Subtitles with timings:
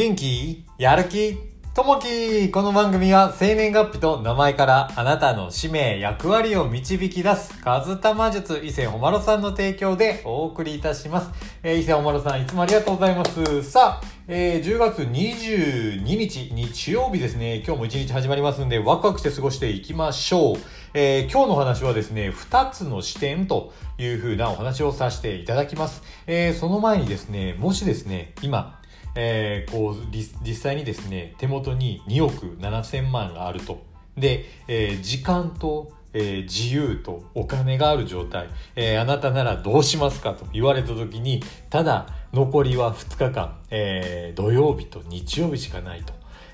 [0.00, 1.36] 元気やる気
[1.74, 11.30] ともきこの番組は生年月日と名前からあなたの使命、役割を導き出す、カズタマ術伊勢ほまろさんの提供でお送りいたします。
[11.62, 13.62] えー、伊勢ほまろさんいつもありがとうございます。
[13.62, 20.56] さあ、えー、10月22日日曜日ですね、今日も一日始まりますんでワクワクして過ごしていきましょう。
[20.94, 26.02] えー、今日の話はですね、2つの視点という風なお話をさせていただきます。
[26.26, 28.79] えー、その前にですね、もしですね、今、
[29.14, 33.82] えー、こう実際にですね手元に2億7000万があると
[34.16, 46.12] で、えー、時間とえー、自由とお金がある状態、えー、あなたならどうしますかと言われた時にただ残りは2日間、えー、土曜日と日曜日しかないと。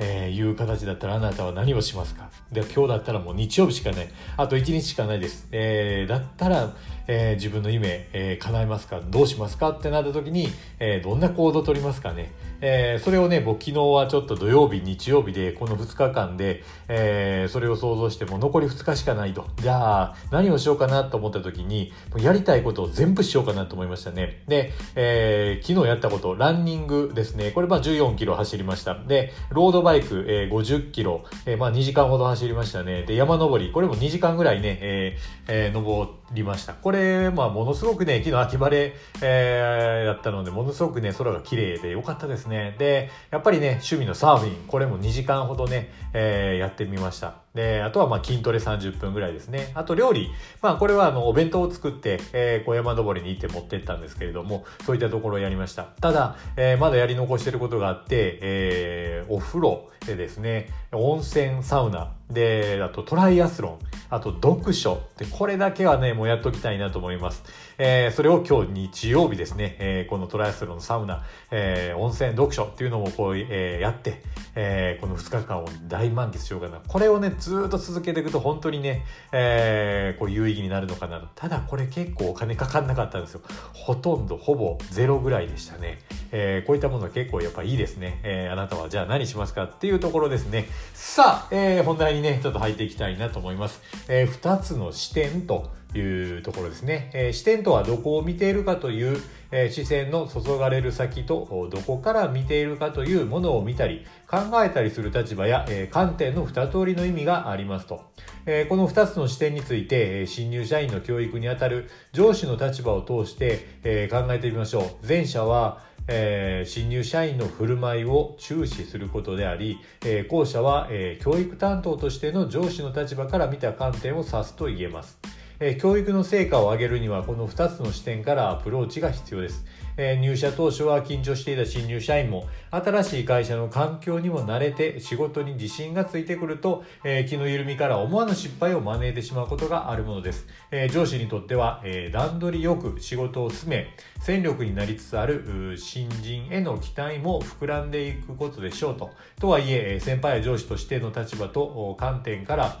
[0.00, 2.30] えー、いう形だったらあなたは何をしますか？
[2.52, 4.08] で今日だったらもう日曜日しかない。
[4.36, 5.48] あと1日しかないです。
[5.50, 6.72] えー、だったら、
[7.08, 9.00] えー、自分の夢、えー、叶えますか？
[9.00, 9.70] どうしますか？
[9.70, 12.30] ってなった時に、えー、どんな行動を取りますかね？
[12.60, 19.46] えー、それをね、僕昨日はちょっと土曜日、日曜日で、この2日間で、えー、それを想像しても残り2日しかないと。
[19.60, 24.42] じゃあ、何をしようかなと思った時に、やりたいことを全部しようかなと思いましたね。
[24.48, 27.52] で、えー、昨日やったこと、ランニングですね。
[27.52, 28.94] これまあ14キロ走りました。
[28.94, 33.04] で、ロードバイク、えー、50キロ、えー、まあ2時間ほど走りましたね。
[33.04, 36.74] で、山登り、これも2時間ぐらいね、えー、えー、登りました。
[36.74, 42.74] これ、まあものすごくね、昨日秋晴れ、えー、だったので、ものすごくね、空が綺麗で良かったですね。
[42.78, 47.34] で、やっぱりね、趣味のサーフィン、これも2時間ほどね、えー、やってみました。
[47.54, 49.70] で、あとはまあ筋トレ30分ぐらいですね。
[49.74, 50.30] あと料理。
[50.62, 55.84] まあこれはあのお弁当を作って、えー、小山登りに行って持ってったんですけれども、そういったところをやりました。
[55.84, 63.78] ただ、えー、まだやり残してることがあって、えー、お風呂でですね、温泉、サウナ、で、あとトライアスロン、
[64.10, 65.02] あと読書。
[65.18, 67.42] で、これだけはね、もうやっときたいなと思います。
[67.78, 74.22] えー、それを今日日曜日ですね、えー、このトライアスロンの、サウナ、えー、温泉、読書っていうのもこう、えー、やって、
[74.54, 76.80] えー、この2日間を大満喫しようかな。
[76.86, 81.28] これをね、ずっと続けていくと本当にね、えー、こう有意義になるのかなと。
[81.34, 83.40] ただこれ結構お金かかんなかったんですよ。
[83.72, 85.98] ほとんど、ほぼゼロぐらいでしたね。
[86.32, 88.20] えー、こういったものは結構やっぱいいですね。
[88.22, 90.66] えー、あなたはじゃあ何しますかっていうところですね。
[90.94, 93.80] さあ、えー、本題にね、ちょっと入っていきたいなと思います。
[94.08, 97.10] えー、2つの視点というところですね。
[97.14, 108.02] えー、視点とはどこを見ているかという、えー、視線の注がれる先とどこから見ているかというものを見たり考えたりする立場や、えー、観点の2通りの意味がありますと。
[108.44, 115.06] えー、この2つの視点について、えー、新入社員の教育にあたる上司の立場を通して、えー、考えてみましょう。
[115.06, 125.18] 前者はえー、新入社員の振る舞いを注視することであり、えー、後者は、えー、教育担当としての上司の立場から見た観点を指すと言えます。
[125.60, 129.64] え教育の成果を上げるにはこの2つの視点からアプローチが必要です。
[129.98, 136.84] え入社当初は緊張していた新入社員も新しい会社の環境にも慣れて仕事に自信がついてくると、
[137.28, 140.46] 気の緩みから思わぬ失敗を招いてしまうことがあるものです。
[140.92, 141.82] 上司にとっては、
[142.12, 143.88] 段取りよく仕事を進め
[144.20, 149.10] 戦力になりつつある新人への期待も膨らんでいくことでしょうと。
[149.40, 152.80] とはいえ先輩や上司としての立場と観点から、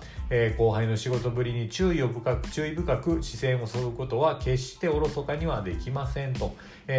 [0.56, 6.54] 後輩の仕事ぶりに注意を深く注意深く視線を注ぐことは決しておろそかにはできませんと。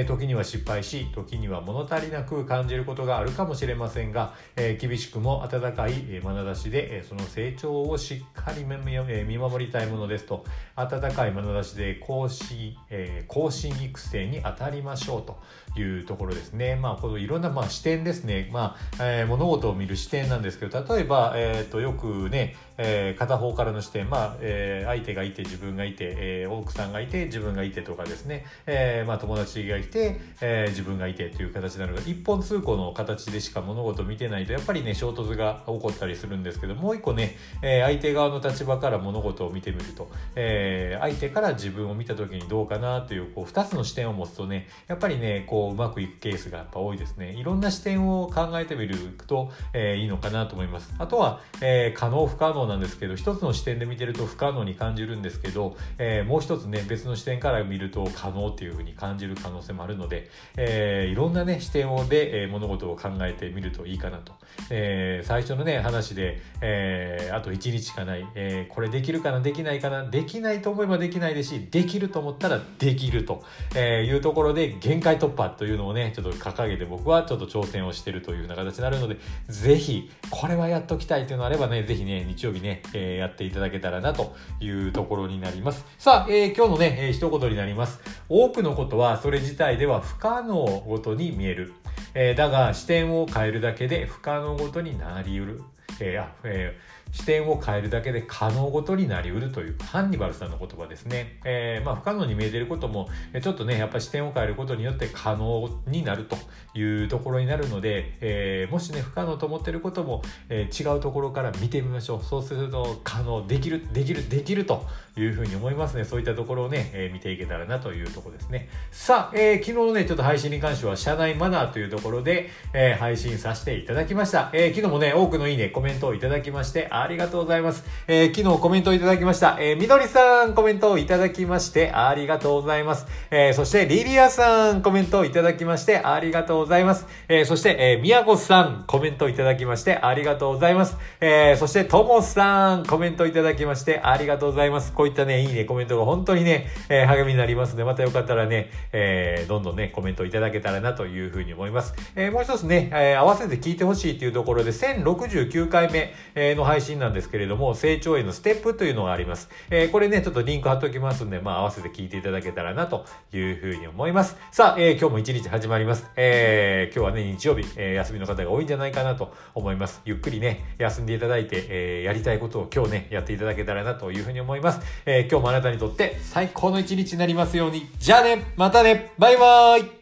[0.10, 15.38] 時には失敗し時には物足りなく感じることがあるかもしれませんが、え厳しくも温かい眼差しで、えその成長をしっかり見守りたいものですと温かい眼差しで更新、え更新育成に当たりましょうと
[15.78, 16.76] いうところですね。
[16.76, 18.50] まあ、このいろんな、まあ、視点ですね。
[18.52, 29.99] まあ、えー、物事を見る視点なんですけど、例えば、えっ、ー、と、よくね、えー、片方からの視点、まあ、えー、相手がいて自分がいて、えー、奥さんがいて自分がいてとかですね、えー、まあ、友達がいて、
[30.42, 47.34] えー、自分がいてという形なので、一本通行の形でしか物事を見てないと、やっぱりね、衝突が起こったりするんですけど、もう一個ね、えー、相手側の立場から物事を見てみると、えー、相手から自分を見た時にどうかなという、こう、二つの視点を持つとね、やっぱりね、こう、うまくいくケースがやっぱ多いですね。
[47.34, 48.96] いろんな視点を考えてみる
[49.28, 50.94] と、えー、いいのかなと思います。
[50.98, 64.34] あとは、えー、可能不可能なんですけど、一つの視点で見てると不可能に感じるんですけど、えー、もう一つね、別の視点から見ると可能っていうふうに感じる可能性もあるので、えー、いろんなね、視点をで、えー、物事を考えてみるといいかなと。
[64.70, 73.44] えー、最初のね、話で、えー、あと1日しかない、えー、これできるかな、できないかな、できないと思えばできないですし、できると思ったらできると、
[73.76, 79.18] えいうところで限界突破というのをね、ちょっと掲げて僕はちょっと挑戦をしてるというような形になるので、
[79.48, 85.86] ぜひ、これはやっときたいというのがあればね、ぜひね、日曜日ね、えー、やっていただけたらなというところになります。
[85.98, 88.00] さあ、えー、今日のね、えー、一言になります。
[88.28, 90.56] 多くのことはそれ自体では不可能
[90.88, 91.74] ごとに見える。
[92.14, 95.62] えー、だが視点を変えるだけで不可能ごとになりうる。
[96.00, 101.40] えー、えー視点を変えるだけで可能ごとになりうるというハンニバルさんの言葉ですね。
[101.44, 103.10] えー、まあ不可能に見えていることも、
[103.42, 106.38] ちょっとね、やっぱ視点を変えることによって可能になると
[106.78, 112.24] いうところになるので、えー、もしね、不可能と思っていることも、え、違うところから見てみましょう。
[112.24, 114.86] そうすると可能、できる、できる、できると
[115.18, 116.06] いうふうに思いますね。
[116.06, 118.70] そういったところをね、え、見ていけたらなというところですね。
[118.92, 124.52] さあ、え、昨日ね、ちょっと配信に関しては、社内マナーというところで、え、配信させていただきました。
[124.54, 127.84] え、昨日もね、多くのいいね、コメントメントをいただきまして、ありがとうございます。。
[128.08, 129.58] えー、昨日コメントをいただきました。
[129.60, 133.08] えー、みどりさんコメントをいただきましてありがとうございます。
[133.32, 137.08] えー、そしてリリアさんコメントをいただきましてありがとうございます。
[137.28, 140.98] えー、そして、えー、みやこさんコメントをいただきましてありがとうございます。
[141.22, 144.94] えー、そしてともさんコメントをいただきましてありがとうございます。
[144.94, 151.94] こういったね、いいね、コメントが本当にね、えー、励みになりますので、またよかったらね、えー、どんどんね、コメントをいただけたらなというふうに思います。
[152.16, 159.48] えー、もう一つね、えー、合わせて聞いてほしいというところで、1069回回目の配信なんですけれども、成長へのステテップというのがあります。
[159.70, 164.38] えー、これね、ちょっとリンク貼っておきますんで、まあ合わせて聞いていただけたらなというふうに思います。
[164.52, 166.08] さあ、えー、今日も一日始まります。
[166.16, 170.02] えー、今日はね、日曜日、えー、休みの方が多いんじゃないかなと思います。
[170.04, 174.80] ゆっくりね、休んでいただいて、えー、やりたいことを今日ね、やっていただけたらなというふうに思います。
[175.06, 177.88] えー、今日もあなたにとって最高の一日になりますように。
[178.00, 179.99] じゃあね、またね、バイバーイ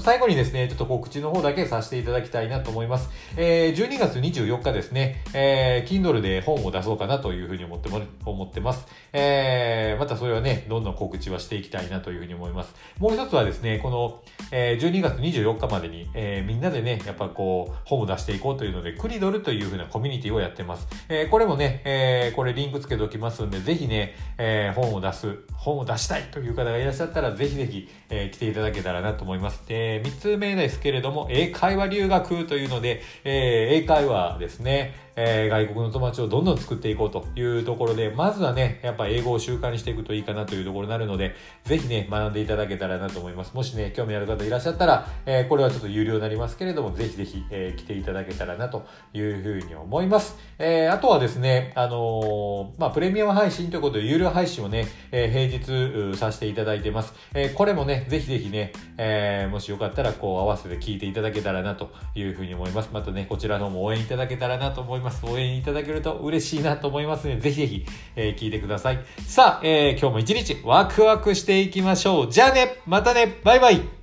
[0.00, 3.08] 最後にですね、ちょっと告知の方だけさせていただきたいなと思います。
[3.36, 8.86] えー、12月24日ですね、えー、Kindle で本を出そうかなというふうに思っても、思ってます。
[9.12, 12.74] えー、またそれはね、どんどん告知はしていきたいなというふうに思います。
[12.98, 20.86] もう一つはですね、この、えー、12月24日までに、えー、みんなでね、やっぱこう、本を出していこうというので、クリドルというふうなコミュニティをやってます。
[21.08, 29.62] えー、これもね、えー、これリンクつけておきますんで、ぜひね、えー、本を出す、本を出したいという方がいらっしゃったら、ぜひぜひ、えー、来ていただけたらなと思います。
[29.68, 41.34] えー、3つ目ですけれども、英会話留学というので、えー、英会話ですね、えー、外国の友達をどんどん作っていこうというところで、まずはね、やっぱ英語を習慣にしていくといいかなというところになるので、
[41.64, 43.54] ぜひね、学んでいただけたらなと思います。
[43.54, 50.36] もしね、興味ある方いらっしゃったら、えー、これはちょっと有料になりますけれども、ぜひぜひ、えー、来ていただけたらなというふうに思います。
[50.58, 57.14] えー、あとはですね、あの、まあ、プレミアム配信ということで、有料配信をね、えー、平日させていただいてます。
[57.34, 62.90] えー、これもね、ぜひぜひね、えー、もしよかったら、こう、合わせて聞いていただけたらなというふうに思います。
[62.92, 65.24] またね、こちらの方も応援いただけたらなと思いますます。
[65.24, 67.86] 応援いただけると嬉しいなと思いますので、ぜひぜひ、
[68.16, 68.98] えー、聞いてください。
[69.26, 72.30] さあ、えー、今日も一日ワクワクしていきましょう。
[72.30, 73.95] じゃあね、またね、バイバイ